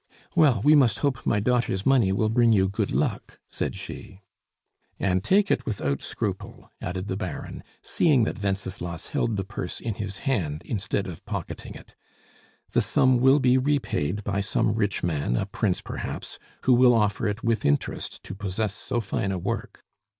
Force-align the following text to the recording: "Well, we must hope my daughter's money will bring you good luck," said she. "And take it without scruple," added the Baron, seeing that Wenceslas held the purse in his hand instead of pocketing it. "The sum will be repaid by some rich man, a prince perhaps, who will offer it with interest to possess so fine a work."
"Well, 0.33 0.61
we 0.63 0.73
must 0.73 0.97
hope 0.97 1.27
my 1.27 1.39
daughter's 1.39 1.85
money 1.85 2.11
will 2.11 2.27
bring 2.29 2.51
you 2.51 2.67
good 2.69 2.91
luck," 2.91 3.39
said 3.47 3.75
she. 3.75 4.21
"And 4.99 5.23
take 5.23 5.51
it 5.51 5.63
without 5.67 6.01
scruple," 6.01 6.71
added 6.81 7.07
the 7.07 7.15
Baron, 7.15 7.61
seeing 7.83 8.23
that 8.23 8.41
Wenceslas 8.41 9.09
held 9.09 9.37
the 9.37 9.43
purse 9.43 9.79
in 9.79 9.93
his 9.93 10.17
hand 10.25 10.63
instead 10.65 11.05
of 11.05 11.23
pocketing 11.25 11.75
it. 11.75 11.95
"The 12.71 12.81
sum 12.81 13.17
will 13.19 13.37
be 13.37 13.59
repaid 13.59 14.23
by 14.23 14.41
some 14.41 14.73
rich 14.73 15.03
man, 15.03 15.37
a 15.37 15.45
prince 15.45 15.81
perhaps, 15.81 16.39
who 16.63 16.73
will 16.73 16.95
offer 16.95 17.27
it 17.27 17.43
with 17.43 17.63
interest 17.63 18.23
to 18.23 18.33
possess 18.33 18.73
so 18.73 19.01
fine 19.01 19.31
a 19.31 19.37
work." 19.37 19.83